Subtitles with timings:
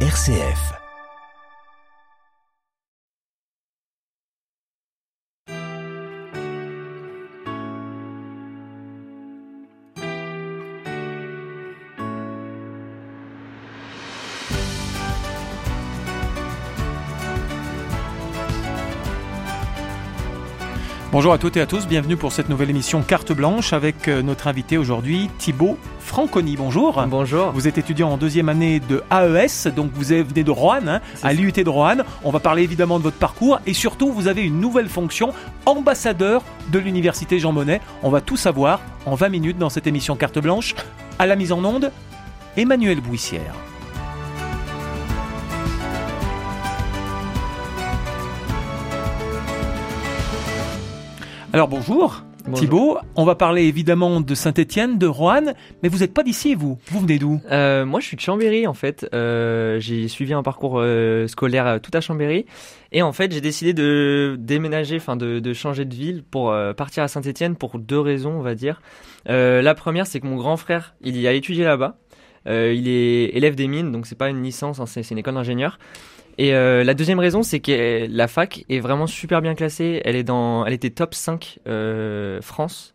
[0.00, 0.85] RCF.
[21.16, 24.20] Bonjour à toutes et à tous, bienvenue pour cette nouvelle émission Carte Blanche avec euh,
[24.20, 26.56] notre invité aujourd'hui Thibaut Franconi.
[26.56, 27.02] Bonjour.
[27.08, 27.52] Bonjour.
[27.52, 31.32] Vous êtes étudiant en deuxième année de AES, donc vous venez de Roanne, hein, à
[31.32, 32.04] l'IUT de Roanne.
[32.22, 35.32] On va parler évidemment de votre parcours et surtout vous avez une nouvelle fonction,
[35.64, 37.80] ambassadeur de l'université Jean Monnet.
[38.02, 40.74] On va tout savoir en 20 minutes dans cette émission Carte Blanche.
[41.18, 41.92] À la mise en onde,
[42.58, 43.54] Emmanuel Bouissière.
[51.52, 52.22] Alors bonjour.
[52.44, 52.60] Bonjour.
[52.60, 56.78] Thibaut, on va parler évidemment de Saint-Étienne, de Roanne, mais vous n'êtes pas d'ici, vous.
[56.86, 57.40] Vous venez d'où?
[57.50, 59.08] Euh, moi, je suis de Chambéry en fait.
[59.14, 62.46] Euh, j'ai suivi un parcours euh, scolaire tout à Chambéry,
[62.92, 67.02] et en fait, j'ai décidé de déménager, enfin de, de changer de ville pour partir
[67.02, 68.80] à Saint-Étienne pour deux raisons, on va dire.
[69.26, 71.96] La première, c'est que mon grand frère, il y a étudié là-bas.
[72.46, 75.78] Il est élève des mines, donc c'est pas une licence, hein, c'est une école d'ingénieur.
[76.38, 80.02] Et euh, la deuxième raison, c'est que la fac est vraiment super bien classée.
[80.04, 82.94] Elle est dans, elle était top 5 euh, France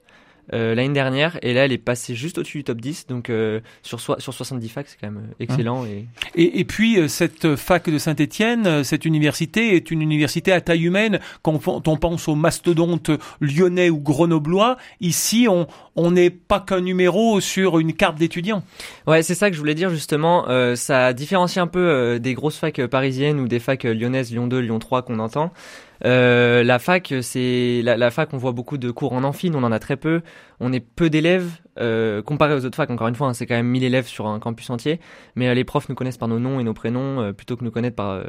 [0.53, 3.07] euh, l'année dernière, et là elle est passée juste au-dessus du top 10.
[3.07, 5.85] Donc euh, sur soi- sur 70 facs, c'est quand même euh, excellent.
[5.85, 10.51] Et et, et puis, euh, cette fac de Saint-Étienne, euh, cette université est une université
[10.51, 11.19] à taille humaine.
[11.41, 17.39] Quand on pense aux mastodontes lyonnais ou grenoblois, ici, on on n'est pas qu'un numéro
[17.41, 18.63] sur une carte d'étudiant.
[19.07, 20.47] ouais, c'est ça que je voulais dire justement.
[20.49, 24.59] Euh, ça différencie un peu des grosses facs parisiennes ou des facs lyonnaises, Lyon 2,
[24.59, 25.51] Lyon 3 qu'on entend.
[26.05, 28.33] Euh, la fac, c'est la, la fac.
[28.33, 30.21] On voit beaucoup de cours en amphi, on en a très peu.
[30.59, 31.49] On est peu d'élèves
[31.79, 32.89] euh, comparé aux autres facs.
[32.89, 34.99] Encore une fois, hein, c'est quand même 1000 élèves sur un campus entier.
[35.35, 37.63] Mais euh, les profs nous connaissent par nos noms et nos prénoms euh, plutôt que
[37.63, 38.23] nous connaître par, euh,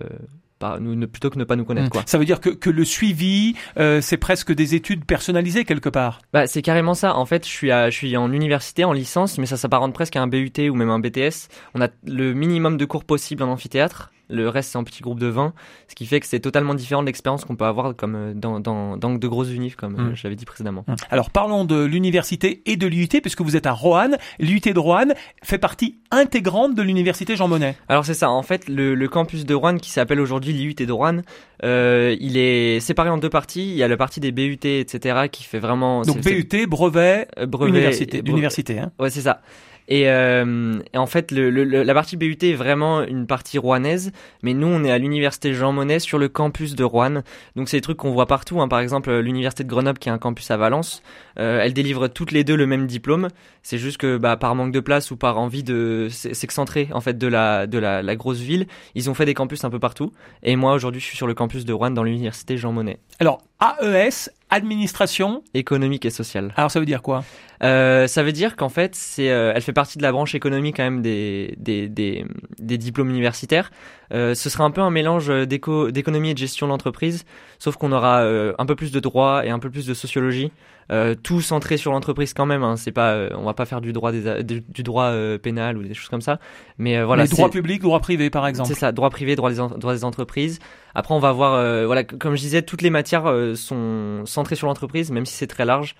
[0.58, 1.90] par nous, ne- plutôt que ne pas nous connaître.
[1.90, 2.02] Quoi.
[2.06, 6.20] Ça veut dire que, que le suivi, euh, c'est presque des études personnalisées quelque part.
[6.32, 7.16] Bah, c'est carrément ça.
[7.16, 10.16] En fait, je suis, à, je suis en université, en licence, mais ça s'apparente presque
[10.16, 11.48] à un BUT ou même un BTS.
[11.74, 14.10] On a le minimum de cours possible en amphithéâtre.
[14.30, 15.52] Le reste, c'est en petits groupes de 20,
[15.88, 18.60] ce qui fait que c'est totalement différent de l'expérience qu'on peut avoir comme euh, dans,
[18.60, 20.16] dans, dans de grosses unifs, comme euh, Mm.
[20.16, 20.84] je l'avais dit précédemment.
[21.10, 24.16] Alors parlons de l'université et de l'IUT, puisque vous êtes à Roanne.
[24.38, 27.76] L'IUT de Roanne fait partie intégrante de l'université Jean Monnet.
[27.88, 28.30] Alors c'est ça.
[28.30, 31.20] En fait, le, le campus de Rouen, qui s'appelle aujourd'hui l'IUT de Rouen,
[31.64, 33.68] euh, il est séparé en deux parties.
[33.70, 37.46] Il y a la partie des BUT, etc., qui fait vraiment Donc BUT, brevet, euh,
[37.46, 38.78] brevet- université, brevet- d'université.
[38.78, 38.92] Hein.
[38.98, 39.42] Ouais, c'est ça.
[39.88, 44.12] Et, euh, et en fait, la partie BUT est vraiment une partie rouennaise,
[44.42, 47.22] mais nous, on est à l'université Jean Monnet sur le campus de Rouen.
[47.56, 48.60] Donc, c'est des trucs qu'on voit partout.
[48.60, 48.68] Hein.
[48.68, 51.02] Par exemple, l'université de Grenoble, qui a un campus à Valence,
[51.38, 53.28] euh, elle délivre toutes les deux le même diplôme.
[53.62, 57.16] C'est juste que, bah, par manque de place ou par envie de s'excentrer en fait
[57.16, 60.12] de la de la grosse ville, ils ont fait des campus un peu partout.
[60.42, 63.42] Et moi, aujourd'hui, je suis sur le campus de Rouen dans l'université Jean Monnet, Alors
[63.60, 65.42] AES, administration.
[65.54, 66.52] économique et sociale.
[66.56, 67.24] Alors ça veut dire quoi?
[67.62, 70.76] Euh, ça veut dire qu'en fait, c'est, euh, elle fait partie de la branche économique
[70.76, 72.24] quand même des, des, des,
[72.58, 73.70] des diplômes universitaires.
[74.12, 77.24] Euh, ce sera un peu un mélange d'éco, d'économie et de gestion d'entreprise,
[77.58, 80.50] sauf qu'on aura euh, un peu plus de droit et un peu plus de sociologie.
[80.90, 82.64] Euh, tout centré sur l'entreprise quand même.
[82.64, 82.76] Hein.
[82.76, 85.78] C'est pas, euh, on va pas faire du droit des, du, du droit euh, pénal
[85.78, 86.38] ou des choses comme ça.
[86.76, 88.68] Mais euh, voilà, Les droits publics, droits privés par exemple.
[88.68, 90.58] c'est ça, droit privé, droit des, droit des entreprises.
[90.94, 94.56] Après, on va voir, euh, voilà, comme je disais, toutes les matières euh, sont centrées
[94.56, 95.94] sur l'entreprise, même si c'est très large.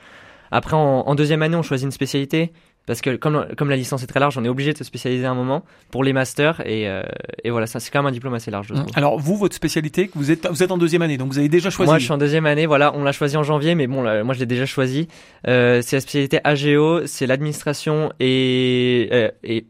[0.50, 2.53] Après, en, en deuxième année, on choisit une spécialité.
[2.84, 5.25] Parce que comme, comme la licence est très large, on est obligé de se spécialiser
[5.25, 6.60] à un moment pour les masters.
[6.66, 7.03] Et, euh,
[7.44, 8.72] et voilà, ça c'est quand même un diplôme assez large.
[8.97, 11.70] Alors vous, votre spécialité, vous êtes vous êtes en deuxième année, donc vous avez déjà
[11.70, 11.88] choisi.
[11.88, 12.66] Moi, je suis en deuxième année.
[12.66, 15.06] Voilà, on l'a choisi en janvier, mais bon, là, moi, je l'ai déjà choisi.
[15.47, 19.66] Euh, c'est la spécialité AGO, c'est l'administration et euh, et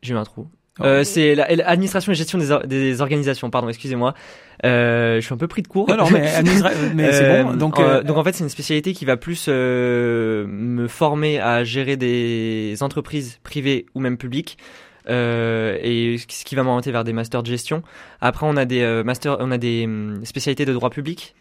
[0.00, 0.48] j'ai eu un trou.
[0.80, 3.48] Euh, c'est la- l'administration et gestion des, or- des organisations.
[3.50, 4.12] Pardon, excusez-moi.
[4.64, 5.88] Euh, je suis un peu pris de court.
[5.88, 6.28] Non, non, mais,
[6.94, 7.52] mais c'est bon.
[7.52, 11.38] Euh, Donc, euh, donc en fait, c'est une spécialité qui va plus euh, me former
[11.38, 14.58] à gérer des entreprises privées ou même publiques.
[15.08, 17.82] Euh, et ce qui- va m'orienter vers des masters de gestion.
[18.20, 21.34] Après, on a des masters, on a des hum, spécialités de droit public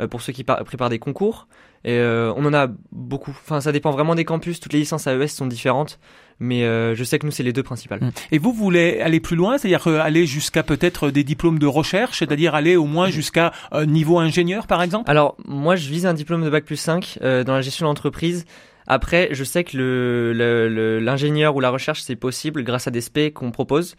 [0.00, 1.46] euh, pour ceux qui par- préparent des concours.
[1.84, 3.30] Et euh, on en a beaucoup.
[3.30, 4.60] Enfin, ça dépend vraiment des campus.
[4.60, 5.98] Toutes les licences AES sont différentes,
[6.38, 8.00] mais euh, je sais que nous c'est les deux principales.
[8.32, 11.66] Et vous, vous voulez aller plus loin, c'est-à-dire euh, aller jusqu'à peut-être des diplômes de
[11.66, 15.10] recherche, c'est-à-dire aller au moins jusqu'à euh, niveau ingénieur, par exemple?
[15.10, 18.44] Alors, moi, je vise un diplôme de bac plus 5 euh, dans la gestion d'entreprise.
[18.86, 22.90] Après, je sais que le- le- le- l'ingénieur ou la recherche, c'est possible grâce à
[22.90, 23.94] des spé qu'on propose.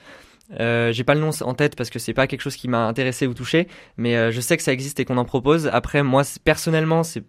[0.60, 2.88] Euh, j'ai pas le nom en tête parce que c'est pas quelque chose qui m'a
[2.88, 3.68] intéressé ou touché,
[3.98, 5.68] mais euh, je sais que ça existe et qu'on en propose.
[5.68, 7.24] Après, moi, personnellement, c'est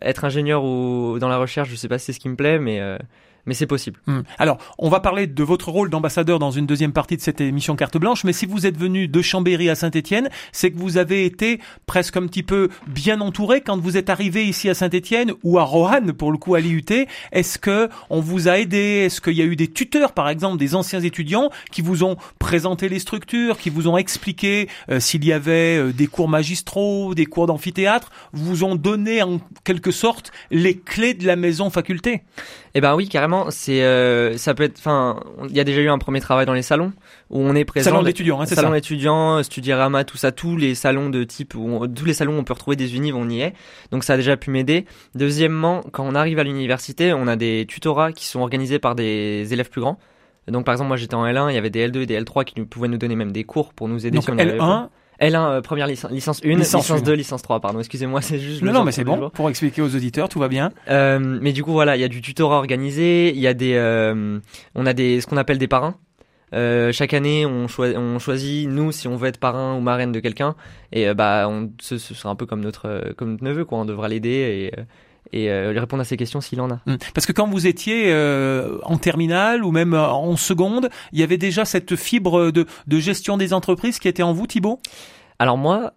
[0.00, 2.58] être ingénieur ou dans la recherche, je sais pas si c'est ce qui me plaît,
[2.58, 2.98] mais euh,
[3.46, 3.98] mais c'est possible.
[4.06, 4.20] Hmm.
[4.38, 7.76] Alors, on va parler de votre rôle d'ambassadeur dans une deuxième partie de cette émission
[7.76, 11.24] Carte Blanche, mais si vous êtes venu de Chambéry à Saint-Étienne, c'est que vous avez
[11.24, 15.58] été presque un petit peu bien entouré quand vous êtes arrivé ici à Saint-Étienne ou
[15.58, 16.84] à Roanne pour le coup à l'IUT.
[17.32, 19.04] Est-ce que on vous a aidé?
[19.06, 22.16] Est-ce qu'il y a eu des tuteurs, par exemple, des anciens étudiants qui vous ont
[22.38, 27.14] présenté les structures, qui vous ont expliqué euh, s'il y avait euh, des cours magistraux,
[27.14, 32.22] des cours d'amphithéâtre, vous ont donné en quelque sorte les clés de la maison faculté?
[32.74, 33.35] Eh ben oui, carrément.
[33.50, 34.78] C'est euh, ça peut être.
[34.78, 36.92] Enfin, il y a déjà eu un premier travail dans les salons
[37.30, 37.90] où on est présent.
[37.90, 38.62] Salon d'étudiants, hein, c'est ça.
[38.62, 42.44] Salon Studirama, tout ça, tous les salons de type où tous les salons où on
[42.44, 43.54] peut retrouver des unives, on y est.
[43.90, 44.84] Donc ça a déjà pu m'aider.
[45.14, 49.52] Deuxièmement, quand on arrive à l'université, on a des tutorats qui sont organisés par des
[49.52, 49.98] élèves plus grands.
[50.48, 52.44] Donc par exemple, moi j'étais en L1, il y avait des L2 et des L3
[52.44, 54.88] qui pouvaient nous donner même des cours pour nous aider Donc L1,
[55.20, 58.72] L1, euh, première licence, licence 1, licence, 2, licence 3, pardon, excusez-moi, c'est juste Non,
[58.72, 60.72] non, mais c'est bon, pour expliquer aux auditeurs, tout va bien.
[60.88, 63.74] Euh, mais du coup, voilà, il y a du tutorat organisé, il y a des,
[63.74, 64.38] euh,
[64.74, 65.96] on a des, ce qu'on appelle des parrains.
[66.54, 70.12] Euh, chaque année, on, choi on, choisit, nous, si on veut être parrain ou marraine
[70.12, 70.54] de quelqu'un,
[70.92, 73.64] et euh, bah, on, ce, ce sera un peu comme notre, euh, comme notre neveu,
[73.64, 74.80] quoi, on devra l'aider et
[75.32, 76.80] et euh, répondre à ses questions s'il en a.
[76.86, 76.98] Hum.
[77.14, 81.22] Parce que quand vous étiez euh, en terminale ou même euh, en seconde, il y
[81.22, 84.80] avait déjà cette fibre de, de gestion des entreprises qui était en vous, Thibaut?
[85.38, 85.92] Alors moi,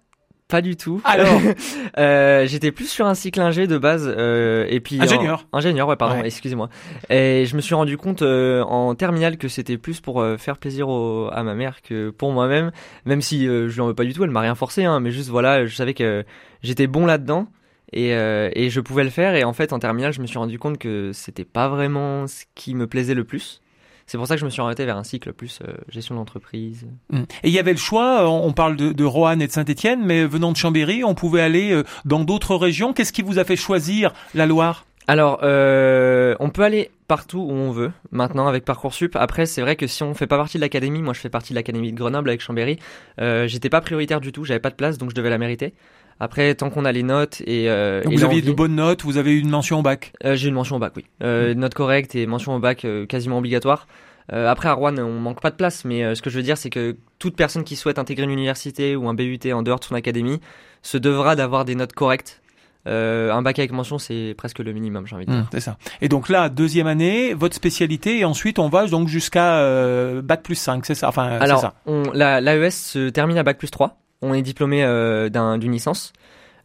[0.48, 1.00] pas du tout.
[1.06, 1.40] Alors,
[2.00, 5.46] euh, j'étais plus sur un cycle ingé de base euh, et puis ingénieur.
[5.52, 6.26] En, ingénieur, ouais, pardon, Ouais.
[6.26, 6.70] excusez-moi.
[7.12, 10.90] Et je me suis rendu compte euh, en terminale que c'était plus pour faire plaisir
[10.90, 12.72] au- à ma mère que pour moi-même.
[13.06, 15.00] Même si euh, je lui en veux pas du tout, elle m'a rien forcé, hein,
[15.00, 16.26] mais juste voilà, je savais que
[16.64, 17.48] j'étais bon là-dedans.
[17.94, 20.38] Et, euh, et je pouvais le faire et en fait en terminale je me suis
[20.38, 23.62] rendu compte que c'était pas vraiment ce qui me plaisait le plus.
[24.06, 26.88] C'est pour ça que je me suis orienté vers un cycle plus euh, gestion d'entreprise.
[27.14, 27.26] Hum.
[27.44, 30.02] Et il y avait le choix, euh, on parle de, de Roanne et de Saint-Étienne,
[30.04, 32.92] mais venant de Chambéry, on pouvait aller euh, dans d'autres régions.
[32.92, 34.88] Qu'est-ce qui vous a fait choisir la Loire?
[35.10, 39.16] Alors, euh, on peut aller partout où on veut maintenant avec Parcoursup.
[39.16, 41.54] Après, c'est vrai que si on fait pas partie de l'académie, moi je fais partie
[41.54, 42.78] de l'académie de Grenoble avec Chambéry,
[43.20, 45.74] euh, j'étais pas prioritaire du tout, j'avais pas de place, donc je devais la mériter.
[46.20, 48.76] Après, tant qu'on a les notes et, euh, Donc et Vous aviez l'envie- de bonnes
[48.76, 50.12] notes, vous avez eu une mention au bac?
[50.26, 51.06] euh, j'ai une mention au bac, oui.
[51.24, 53.88] Euh, Note correcte et mention au bac euh, quasiment obligatoire.
[54.34, 56.58] Euh, après, à Rouen, on manque pas de place, mais ce que je veux dire,
[56.58, 59.86] c'est que toute personne qui souhaite intégrer une université ou un BUT en dehors de
[59.86, 60.40] son académie
[60.84, 62.42] se devra d'avoir des notes correctes.
[62.88, 65.40] Euh, un bac avec mention, c'est presque le minimum, j'ai envie de dire.
[65.42, 65.78] Hum, c'est ça.
[66.02, 70.44] Et donc là, deuxième année, votre spécialité, et ensuite on va donc jusqu'à euh, bac
[70.44, 71.10] plus 5, c'est ça?
[71.10, 71.74] Enfin, c'est Alors, ça.
[71.86, 73.98] on, la, l'AES se termine à bac plus 3.
[74.22, 76.14] On est diplômé euh, d'un, d'une licence.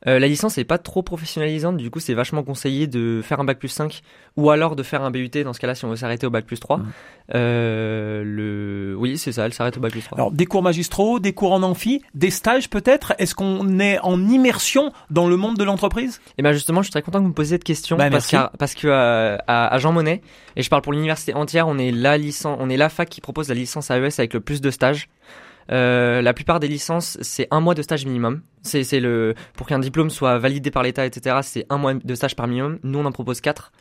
[0.07, 3.45] Euh, la licence est pas trop professionnalisante, du coup c'est vachement conseillé de faire un
[3.45, 4.03] bac plus 5
[4.37, 6.45] ou alors de faire un BUT dans ce cas-là si on veut s'arrêter au bac
[6.45, 6.77] plus 3.
[6.77, 6.85] Mhm.
[7.35, 8.95] Euh, le...
[8.99, 10.19] Oui c'est ça, elle s'arrête au bac plus 3.
[10.19, 13.15] Alors, des cours magistraux, des cours en amphi, des stages peut-être?
[13.19, 16.21] Est-ce qu'on est en immersion dans le monde de l'entreprise?
[16.37, 18.27] Et ben justement je suis très content que vous me posiez cette question Bah, parce,
[18.27, 20.21] qu'à- parce que à, à Jean Monnet,
[20.57, 23.23] et je parle pour l'université entière, on est la licence, on est la fac qui
[23.23, 25.09] propose la licence AES avec le plus de stages.
[25.73, 28.43] Euh, la plupart des licences, c'est un mois de stage minimum.
[28.63, 31.39] C'est, le pour qu'un diplôme soit validé par l'État, etc.
[31.43, 32.79] C'est un mois de stage par minimum.
[32.83, 33.73] Nous, on en propose quatre.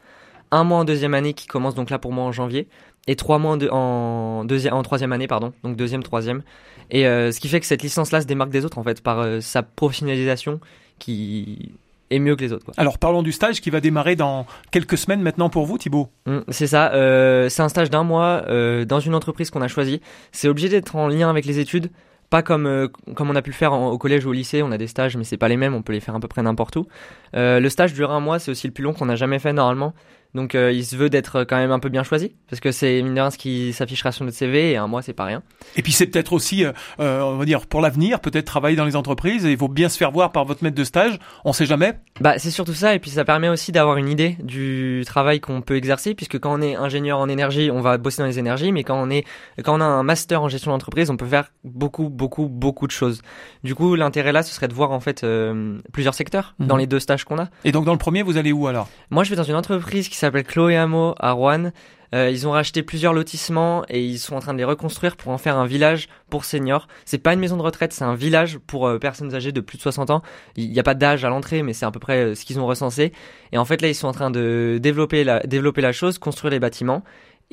[0.51, 2.67] Un mois en deuxième année qui commence donc là pour moi en janvier,
[3.07, 6.43] et trois mois en, deuxième, en troisième année, pardon, donc deuxième, troisième.
[6.91, 9.19] Et euh, ce qui fait que cette licence-là se démarque des autres en fait par
[9.19, 10.59] euh, sa professionnalisation
[10.99, 11.73] qui
[12.15, 12.65] est mieux que les autres.
[12.65, 12.73] Quoi.
[12.77, 16.09] Alors, parlons du stage qui va démarrer dans quelques semaines maintenant pour vous, Thibaut.
[16.25, 19.67] Mm, C'est ça, euh, c'est un stage d'un mois euh, dans une entreprise qu'on a
[19.67, 20.01] choisie.
[20.31, 21.89] C'est obligé d'être en lien avec les études,
[22.29, 24.63] pas comme euh, comme on a pu le faire en- au collège ou au lycée.
[24.63, 25.73] On a des stages, mais c'est pas les mêmes.
[25.75, 26.87] On peut les faire à peu près n'importe où.
[27.33, 29.93] Le stage dure un mois, c'est aussi le plus long qu'on a jamais fait normalement.
[30.35, 33.01] Donc euh, il se veut d'être quand même un peu bien choisi, parce que c'est
[33.01, 34.71] mine de rien ce qui s'affichera sur notre CV.
[34.71, 35.43] Et un mois, c'est pas rien.
[35.75, 38.85] Et puis c'est peut-être aussi, euh, euh, on va dire, pour l'avenir, peut-être travailler dans
[38.85, 41.53] les entreprises, et il faut bien se faire voir par votre maître de stage, on
[41.53, 41.93] sait jamais.
[42.19, 45.61] Bah, c'est surtout ça, et puis ça permet aussi d'avoir une idée du travail qu'on
[45.61, 48.71] peut exercer, puisque quand on est ingénieur en énergie, on va bosser dans les énergies,
[48.71, 49.25] mais quand on est,
[49.63, 52.91] quand on a un master en gestion d'entreprise, on peut faire beaucoup, beaucoup, beaucoup de
[52.91, 53.21] choses.
[53.63, 56.67] Du coup, l'intérêt là, ce serait de voir en fait euh, plusieurs secteurs Mhm.
[56.67, 57.49] dans les deux stages qu'on a.
[57.63, 58.87] Et donc dans le premier, vous allez où alors?
[59.09, 61.71] Moi, je vais dans une entreprise qui s'appelle Chloé Amo à Rouen.
[62.15, 65.31] Euh, ils ont racheté plusieurs lotissements et ils sont en train de les reconstruire pour
[65.31, 66.87] en faire un village pour seniors.
[67.03, 69.77] C'est pas une maison de retraite, c'est un village pour euh, personnes âgées de plus
[69.77, 70.21] de 60 ans.
[70.55, 72.59] Il n'y a pas d'âge à l'entrée, mais c'est à peu près euh, ce qu'ils
[72.59, 73.11] ont recensé.
[73.51, 76.51] Et en fait, là, ils sont en train de développer la, développer la chose, construire
[76.51, 77.03] les bâtiments.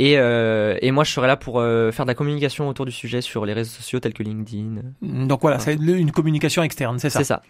[0.02, 2.90] Et, euh, et moi, je serai là pour euh, faire de la communication autour du
[2.92, 4.76] sujet sur les réseaux sociaux tels que LinkedIn.
[5.02, 7.18] Donc voilà, c'est une communication externe, c'est ça.
[7.18, 7.42] C'est ça.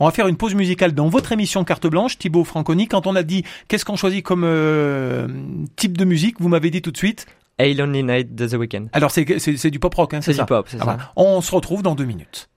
[0.00, 2.88] On va faire une pause musicale dans votre émission Carte Blanche, Thibaut Franconi.
[2.88, 5.28] Quand on a dit qu'est-ce qu'on choisit comme euh,
[5.76, 7.24] type de musique, vous m'avez dit tout de suite.
[7.58, 8.86] A Lonely Night de The Weeknd.
[8.92, 10.42] Alors c'est c'est c'est du pop rock, hein, c'est C'est ça.
[10.42, 10.84] du pop, c'est Ah, ça.
[10.84, 11.12] voilà.
[11.16, 12.50] On se retrouve dans deux minutes.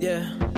[0.00, 0.51] Yeah.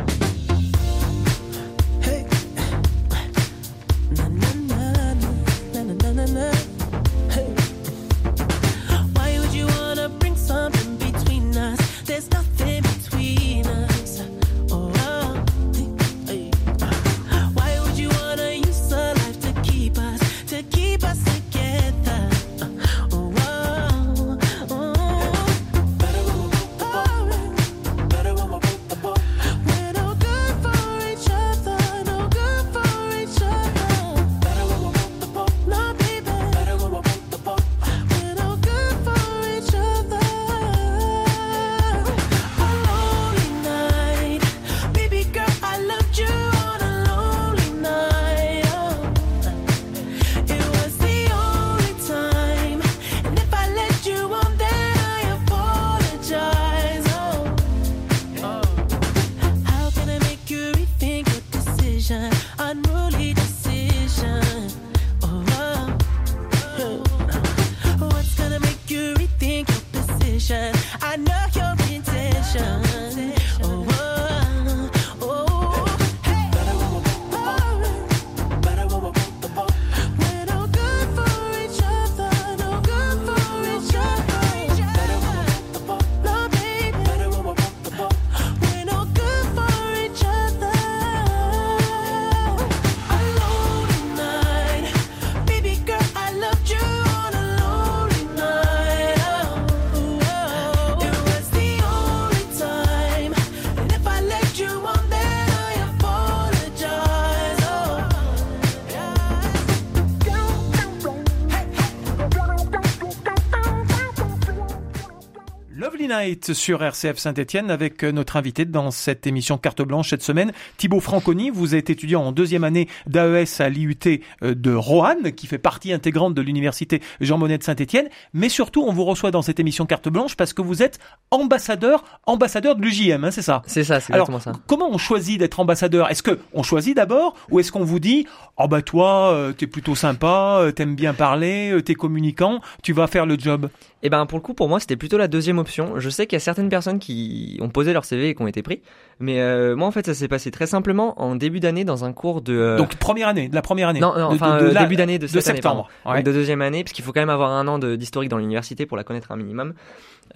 [116.42, 121.00] Sur RCF Saint-Etienne avec euh, notre invité dans cette émission Carte Blanche cette semaine, Thibaut
[121.00, 121.50] Franconi.
[121.50, 123.96] Vous êtes étudiant en deuxième année d'AES à l'IUT
[124.42, 128.08] euh, de Roanne, qui fait partie intégrante de l'université Jean Monnet de Saint-Etienne.
[128.32, 130.98] Mais surtout, on vous reçoit dans cette émission Carte Blanche parce que vous êtes
[131.30, 133.62] ambassadeur, ambassadeur de l'UJM, hein, c'est ça?
[133.66, 134.52] C'est ça, c'est exactement ça.
[134.66, 136.10] Comment on choisit d'être ambassadeur?
[136.10, 138.26] Est-ce que on choisit d'abord ou est-ce qu'on vous dit
[138.56, 143.26] "Oh bah toi, euh, t'es plutôt sympa, t'aimes bien parler, t'es communicant, tu vas faire
[143.26, 143.68] le job"?
[144.04, 145.98] Et eh ben pour le coup pour moi c'était plutôt la deuxième option.
[145.98, 148.46] Je sais qu'il y a certaines personnes qui ont posé leur CV et qui ont
[148.46, 148.82] été pris,
[149.18, 152.12] mais euh, moi en fait ça s'est passé très simplement en début d'année dans un
[152.12, 154.00] cours de euh, donc première année, de la première année.
[154.00, 156.92] Non, non enfin de, euh, début d'année de, cette septembre, année, de deuxième année parce
[156.92, 159.72] qu'il faut quand même avoir un an d'historique dans l'université pour la connaître un minimum.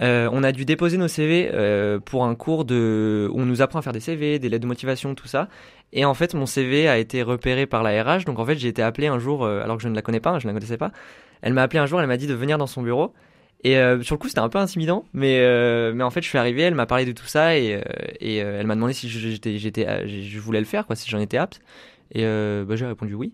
[0.01, 1.51] on a dû déposer nos CV
[2.07, 4.67] pour un cours de où on nous apprend à faire des CV, des lettres de
[4.67, 5.47] motivation, tout ça.
[5.93, 8.25] Et en fait, mon CV a été repéré par la RH.
[8.25, 10.39] Donc en fait, j'ai été appelé un jour, alors que je ne la connais pas,
[10.39, 10.91] je ne la connaissais pas.
[11.43, 13.13] Elle m'a appelé un jour, elle m'a dit de venir dans son bureau.
[13.65, 16.29] Et euh, sur le coup, c'était un peu intimidant, mais euh, mais en fait, je
[16.29, 17.81] suis arrivé, elle m'a parlé de tout ça et euh,
[18.21, 21.39] et elle m'a demandé si j'étais j'étais je voulais le faire quoi, si j'en étais
[21.39, 21.61] apte.
[22.13, 23.33] Et bah, j'ai répondu oui.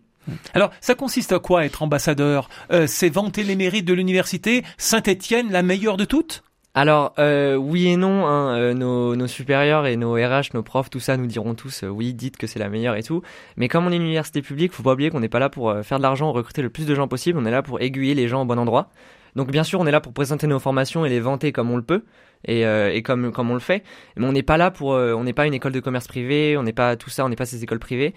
[0.55, 2.49] Alors, ça consiste à quoi être ambassadeur?
[2.87, 4.65] C'est vanter les mérites de l'université?
[4.79, 6.43] Saint-Étienne, la meilleure de toutes?
[6.75, 11.17] Alors oui et non, hein, nos, nos, supérieurs et nos RH, nos profs, tout ça
[11.17, 13.23] nous diront tous oui, dites que c'est la meilleure et tout.
[13.57, 15.73] Mais comme on est une université publique, faut pas oublier qu'on n'est pas là pour
[15.85, 17.39] faire de l'argent, recruter le plus de gens possible.
[17.39, 18.91] On est là pour aiguiller les gens au bon endroit.
[19.37, 21.77] Donc bien sûr, on est là pour présenter nos formations et les vanter comme on
[21.77, 22.05] le peut
[22.45, 23.83] et, euh, et comme comme on le fait.
[24.17, 26.57] Mais on n'est pas là pour, euh, on n'est pas une école de commerce privée,
[26.57, 28.15] on n'est pas tout ça, on n'est pas ces écoles privées.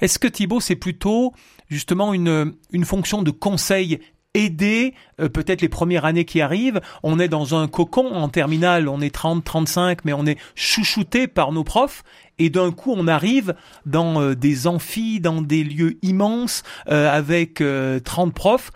[0.00, 1.32] Est-ce que Thibaut, c'est plutôt
[1.68, 4.00] justement une une fonction de conseil
[4.36, 6.80] aider euh, peut-être les premières années qui arrivent.
[7.02, 11.26] On est dans un cocon en terminale, on est 30, 35, mais on est chouchouté
[11.26, 12.02] par nos profs.
[12.38, 13.54] Et d'un coup, on arrive
[13.86, 17.62] dans des amphis, dans des lieux immenses, avec
[18.04, 18.72] 30 profs.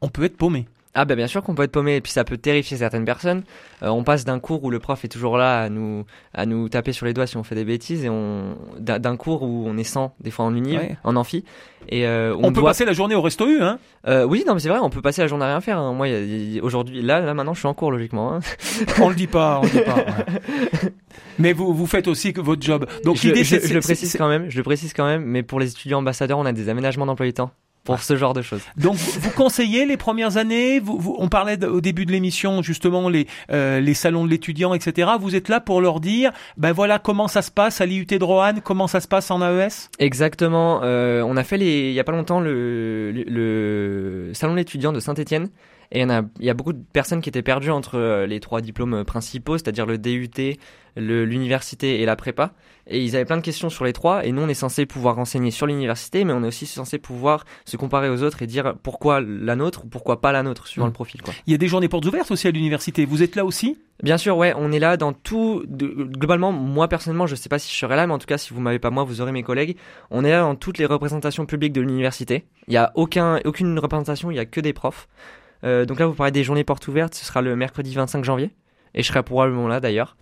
[0.00, 0.66] On peut être paumé.
[0.92, 3.44] Ah bah bien sûr qu'on peut être paumé et puis ça peut terrifier certaines personnes.
[3.84, 6.04] Euh, on passe d'un cours où le prof est toujours là à nous
[6.34, 9.42] à nous taper sur les doigts si on fait des bêtises et on d'un cours
[9.42, 11.44] où on est 100 des fois en uni, en amphi
[11.88, 13.78] et euh, on, peut passer la journée au resto U hein.
[14.08, 15.78] Euh, oui non mais c'est vrai on peut passer la journée à rien faire.
[15.78, 15.92] Hein.
[15.92, 16.08] Moi
[16.60, 18.34] aujourd'hui là là maintenant je suis en cours logiquement.
[18.34, 18.40] Hein.
[19.00, 20.04] on le dit pas on le dit pas.
[21.38, 22.86] Mais vous vous faites aussi votre job.
[23.04, 25.60] Donc l'idée je, je, le précise quand même je le précise quand même mais pour
[25.60, 27.52] les étudiants ambassadeurs on a des aménagements d'emploi du temps
[27.90, 28.62] pour ce genre de choses.
[28.76, 33.26] Donc vous conseillez les premières années, vous, on parlait au début de l'émission justement les
[33.50, 35.10] euh, les salons de l'étudiant, etc.
[35.20, 38.24] Vous êtes là pour leur dire, ben voilà comment ça se passe à l'IUT de
[38.24, 39.90] Roanne, comment ça se passe en AES.
[39.98, 40.80] Exactement.
[40.82, 44.92] Euh, on a fait les, il y a pas longtemps le, le, salon de l'étudiant
[44.92, 45.48] de Saint-Étienne.
[45.92, 48.60] Et il y, y a beaucoup de personnes qui étaient perdues entre euh, les trois
[48.60, 50.30] diplômes principaux, c'est-à-dire le DUT,
[50.96, 52.52] l'université et la prépa.
[52.86, 54.24] Et ils avaient plein de questions sur les trois.
[54.24, 57.44] Et nous, on est censé pouvoir renseigner sur l'université, mais on est aussi censé pouvoir
[57.64, 60.86] se comparer aux autres et dire pourquoi la nôtre ou pourquoi pas la nôtre, suivant
[60.86, 61.22] le profil.
[61.22, 61.34] Quoi.
[61.46, 63.04] Il y a des journées portes ouvertes aussi à l'université.
[63.04, 63.78] Vous êtes là aussi?
[64.02, 65.62] Bien sûr, ouais, on est là dans tout.
[65.68, 68.54] globalement, moi personnellement, je sais pas si je serai là, mais en tout cas, si
[68.54, 69.76] vous m'avez pas moi, vous aurez mes collègues.
[70.10, 72.44] On est là dans toutes les représentations publiques de l'université.
[72.66, 75.06] Il y a aucun, aucune représentation, il y a que des profs.
[75.64, 77.14] Euh, donc là, vous parlez des journées portes ouvertes.
[77.14, 78.50] Ce sera le mercredi 25 janvier,
[78.94, 80.16] et je serai probablement là d'ailleurs.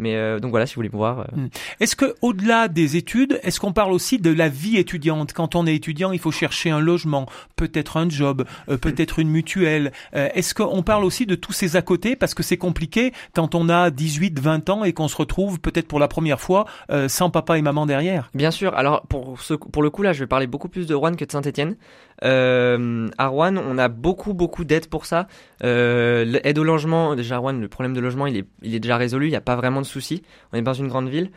[0.00, 1.20] Mais euh, donc voilà, si vous voulez voir.
[1.20, 1.24] Euh.
[1.36, 1.48] Hmm.
[1.78, 5.32] Est-ce que au-delà des études, est-ce qu'on parle aussi de la vie étudiante?
[5.34, 9.28] Quand on est étudiant, il faut chercher un logement, peut-être un job, euh, peut-être une
[9.28, 9.92] mutuelle.
[10.12, 12.16] est-ce qu'on parle aussi de tous ces à côté?
[12.16, 15.86] Parce que c'est compliqué quand on a 18, 20 ans et qu'on se retrouve peut-être
[15.86, 16.64] pour la première fois
[17.08, 18.74] sans papa et maman derrière Bien sûr.
[18.74, 21.24] Alors pour ce, pour le coup là, je vais parler beaucoup plus de Rouen que
[21.24, 21.76] de Saint-Étienne.
[22.24, 25.26] Euh, à Rouen, on a beaucoup beaucoup d'aides pour ça.
[25.64, 28.96] Euh, aide au logement, déjà Rouen, le problème de logement, il est, il est déjà
[28.96, 30.22] résolu, il n'y a pas vraiment de soucis.
[30.52, 31.30] On est dans une grande ville.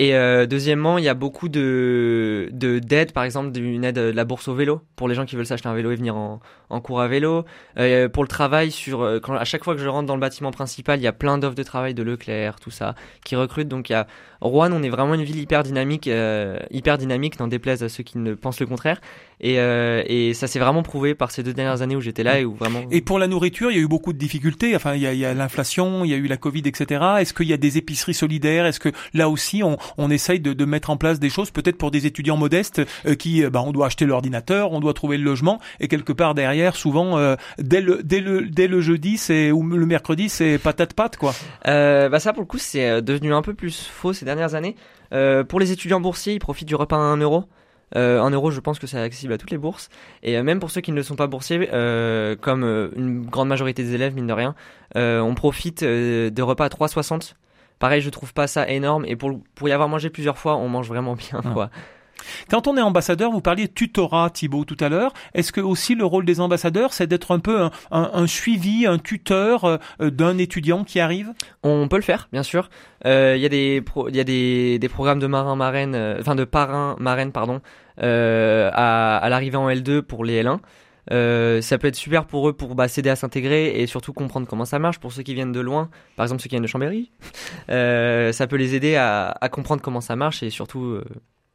[0.00, 4.24] Et euh, deuxièmement, il y a beaucoup de d'aides, par exemple une aide de la
[4.24, 6.38] bourse au vélo pour les gens qui veulent s'acheter un vélo et venir en,
[6.70, 7.44] en cours à vélo.
[7.78, 10.20] Euh, pour le travail, sur euh, quand, à chaque fois que je rentre dans le
[10.20, 12.94] bâtiment principal, il y a plein d'offres de travail de Leclerc, tout ça,
[13.24, 13.66] qui recrutent.
[13.66, 14.06] Donc il y a
[14.40, 18.04] Rouen, on est vraiment une ville hyper dynamique, euh, hyper dynamique, n'en déplaise à ceux
[18.04, 19.00] qui ne pensent le contraire.
[19.40, 22.40] Et, euh, et ça s'est vraiment prouvé par ces deux dernières années où j'étais là
[22.40, 22.82] et où vraiment.
[22.90, 24.74] Et pour la nourriture, il y a eu beaucoup de difficultés.
[24.74, 27.04] Enfin, il y a, l'inflation, il y a eu la Covid, etc.
[27.20, 28.66] Est-ce qu'il y a des épiceries solidaires?
[28.66, 31.78] Est-ce que là aussi, on, on essaye de, de, mettre en place des choses, peut-être
[31.78, 35.24] pour des étudiants modestes euh, qui, bah, on doit acheter l'ordinateur, on doit trouver le
[35.24, 39.50] logement, et quelque part derrière, souvent, euh, dès le dès le dès le jeudi, c'est
[39.50, 41.34] ou le mercredi, c'est patate pâte quoi.
[41.64, 44.76] bah ça pour le coup, c'est devenu un peu plus faux dernières années.
[45.12, 47.44] Euh, pour les étudiants boursiers, ils profitent du repas à 1 euro.
[47.96, 49.88] Euh, 1 euro, je pense que c'est accessible à toutes les bourses.
[50.22, 53.48] Et euh, même pour ceux qui ne sont pas boursiers, euh, comme euh, une grande
[53.48, 54.54] majorité des élèves, mine de rien,
[54.94, 57.34] on profite de repas à 3,60.
[57.78, 59.04] Pareil, je trouve pas ça énorme.
[59.06, 61.50] Et pour, pour y avoir mangé plusieurs fois, on mange vraiment bien, ah.
[61.52, 61.70] quoi.
[62.50, 65.12] Quand on est ambassadeur, vous parliez tutorat, Thibault, tout à l'heure.
[65.34, 69.64] Est-ce que aussi le rôle des ambassadeurs, c'est d'être un peu un, suivi, un tuteur
[69.64, 71.32] euh, d'un étudiant qui arrive?
[71.62, 72.70] On peut le faire, bien sûr.
[73.06, 77.60] Euh, il y a des programmes de marins marraines, euh, enfin de parrains marraines, pardon,
[77.98, 80.58] à, l'arrivée en L2 pour les L1.
[81.10, 84.46] Euh, ça peut être super pour eux pour bah, s'aider à s'intégrer et surtout comprendre
[84.46, 86.68] comment ça marche pour ceux qui viennent de loin, par exemple ceux qui viennent de
[86.68, 87.10] Chambéry.
[87.70, 91.04] Euh, ça peut les aider à, comprendre comment ça marche et surtout euh,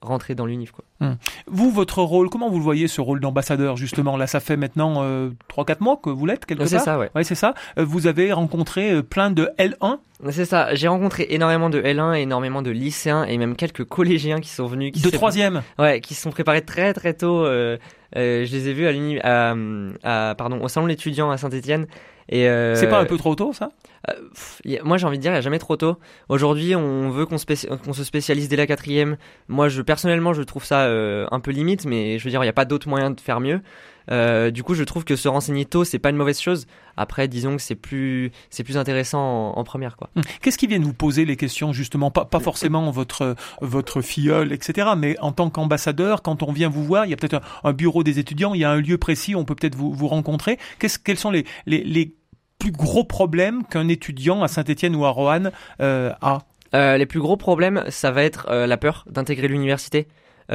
[0.06, 0.72] rentrer dans l'unif.
[0.72, 0.86] Quoi.
[1.02, 1.18] Hum.
[1.48, 4.18] Vous, votre rôle, comment vous le voyez ce rôle d'ambassadeur justement?
[4.18, 6.68] Là, ça fait maintenant euh, 3-4 mois que vous l'êtes quelque part.
[6.68, 7.10] C'est ça, ouais.
[7.16, 7.54] ouais c'est ça.
[7.78, 10.00] Euh, vous avez rencontré euh, plein de L1
[10.32, 14.50] c'est ça, j'ai rencontré énormément de L1, énormément de lycéens et même quelques collégiens qui
[14.50, 14.94] sont venus.
[14.94, 15.64] Qui de troisième?
[15.78, 17.46] Ouais, qui se sont préparés très très tôt.
[17.46, 17.78] Euh,
[18.16, 18.88] euh, je les ai vus
[19.20, 21.88] à, à, à, pardon, au salon l'étudiant à Saint-Etienne
[22.32, 23.70] euh, c'est pas un peu trop tôt ça?
[24.10, 25.98] euh, Moi j'ai envie de dire il n'y a jamais trop tôt.
[26.30, 29.18] Aujourd'hui on veut qu'on se spécialise dès la quatrième.
[29.48, 32.46] Moi je personnellement je trouve ça euh, un peu limite, mais je veux dire il
[32.46, 33.62] n'y a pas d'autre moyen de faire mieux.
[34.10, 36.68] Du coup, je trouve que se renseigner tôt, c'est pas une mauvaise chose.
[36.98, 40.10] Après, disons que c'est plus, c'est plus intéressant en, première, quoi.
[40.16, 40.24] Hum.
[40.42, 44.90] Qu'est-ce qui viennent vous poser les questions, justement, pas, pas forcément votre, votre filleul, etc.,
[44.98, 48.04] mais en tant qu'ambassadeur, quand on vient vous voir, il y a peut-être un, bureau
[48.04, 50.60] des étudiants, il y a un lieu précis, on peut peut-être vous, vous rencontrer.
[50.80, 52.14] Quels sont les, les, les
[52.60, 56.40] plus gros problèmes qu'un étudiant à Saint-Etienne ou à Roanne euh, a?
[56.74, 60.08] Euh, Les plus gros problèmes, ça va être euh, la peur d'intégrer l'université.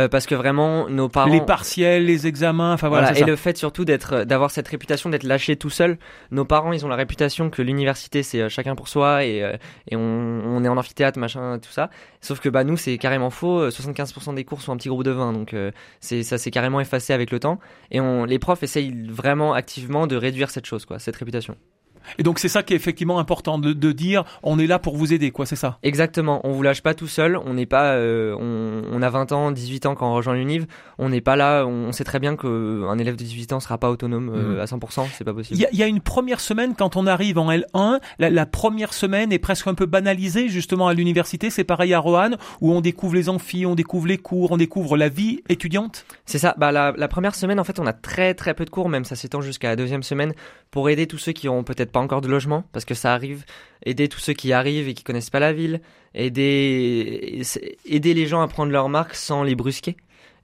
[0.06, 3.84] Parce que vraiment nos parents les partiels les examens enfin voilà, et le fait surtout
[3.84, 5.98] d'être d'avoir cette réputation d'être lâché tout seul
[6.30, 9.38] nos parents ils ont la réputation que l'université c'est chacun pour soi et,
[9.90, 11.90] et on, est en amphithéâtre machin tout ça.
[12.20, 15.10] Sauf que bah nous c'est carrément faux 75% des cours sont un petit groupe de
[15.10, 15.56] 20 donc
[16.00, 17.58] c'est ça s'est carrément effacé avec le temps.
[17.90, 21.56] Et on les profs essayent vraiment activement de réduire cette chose quoi cette réputation
[22.18, 24.96] et donc c'est ça qui est effectivement important de, de, dire on est là pour
[24.96, 25.78] vous aider quoi, c'est ça?
[25.82, 29.32] Exactement, on vous lâche pas tout seul, on n'est pas euh, on, on, a 20
[29.32, 30.66] ans, 18 ans quand on rejoint l'Univ,
[30.98, 33.90] on n'est pas là, on sait très bien qu'un élève de 18 ans sera pas
[33.90, 34.60] autonome euh, mmh.
[34.60, 35.60] à 100%, c'est pas possible.
[35.60, 38.94] Il y, y, a une première semaine quand on arrive en L1, la, la première
[38.94, 42.80] semaine est presque un peu banalisée justement à l'université, c'est pareil à Roanne où on
[42.80, 46.04] découvre les amphis, on découvre les cours, on découvre la vie étudiante.
[46.26, 48.70] C'est ça, bah la, la première semaine en fait on a très très peu de
[48.70, 50.32] cours, même ça s'étend jusqu'à la deuxième semaine
[50.70, 53.44] pour aider tous ceux qui ont peut-être pas encore de logement, parce que ça arrive,
[53.84, 55.80] aider tous ceux qui arrivent et qui connaissent pas la ville,
[56.14, 57.42] aider,
[57.84, 59.96] aider les gens à prendre leur marque sans les brusquer.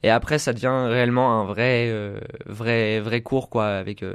[0.02, 4.14] Et après, ça devient réellement un vrai, euh, vrai, vrai cours, quoi, avec euh,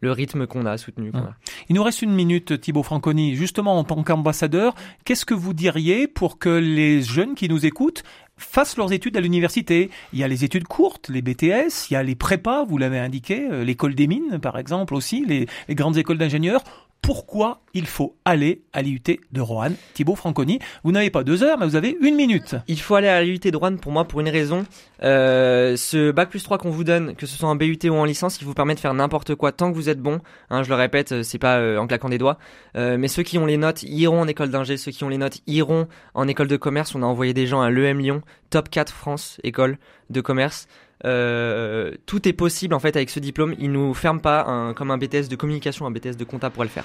[0.00, 1.12] le rythme qu'on a soutenu.
[1.12, 1.34] Quoi.
[1.68, 3.36] Il nous reste une minute, Thibaut Franconi.
[3.36, 4.74] Justement, en tant qu'ambassadeur,
[5.04, 8.02] qu'est-ce que vous diriez pour que les jeunes qui nous écoutent
[8.38, 9.90] fassent leurs études à l'université.
[10.12, 12.98] Il y a les études courtes, les BTS, il y a les prépas, vous l'avez
[12.98, 16.62] indiqué, euh, l'école des mines par exemple aussi, les, les grandes écoles d'ingénieurs
[17.02, 19.00] pourquoi il faut aller à l'IUT
[19.32, 19.74] de Roanne.
[19.94, 22.56] Thibaut Franconi, vous n'avez pas deux heures, mais vous avez une minute.
[22.66, 24.66] Il faut aller à l'IUT de Roanne pour moi pour une raison.
[25.02, 28.04] Euh, ce bac plus 3 qu'on vous donne, que ce soit en BUT ou en
[28.04, 30.20] licence, il vous permet de faire n'importe quoi tant que vous êtes bon.
[30.50, 32.38] Hein, je le répète, euh, c'est pas euh, en claquant des doigts.
[32.74, 35.40] mais ceux qui ont les notes iront en école d'ingé, ceux qui ont les notes
[35.46, 36.94] iront en école de commerce.
[36.94, 39.78] On a envoyé des gens à l'EM Lyon, top 4 France, école
[40.10, 40.68] de commerce.
[41.04, 43.54] Euh, tout est possible en fait avec ce diplôme.
[43.58, 46.66] Il nous ferme pas un, comme un BTS de communication, un BTS de compta pourrait
[46.66, 46.84] le faire.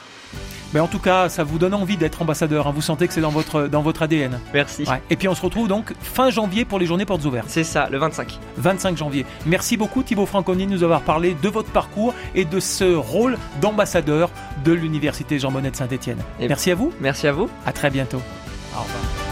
[0.73, 2.67] Mais en tout cas, ça vous donne envie d'être ambassadeur.
[2.67, 2.71] Hein.
[2.73, 4.39] Vous sentez que c'est dans votre, dans votre ADN.
[4.53, 4.85] Merci.
[5.09, 7.49] Et puis on se retrouve donc fin janvier pour les journées portes ouvertes.
[7.49, 8.39] C'est ça, le 25.
[8.57, 9.25] 25 janvier.
[9.45, 13.37] Merci beaucoup Thibaut Franconi de nous avoir parlé de votre parcours et de ce rôle
[13.61, 14.31] d'ambassadeur
[14.63, 16.19] de l'Université Jean Monnet de Saint-Etienne.
[16.39, 16.91] Merci à vous.
[16.99, 17.49] Merci à vous.
[17.65, 18.21] À très bientôt.
[18.75, 19.22] Au revoir.